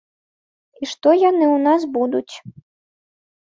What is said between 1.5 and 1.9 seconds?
нас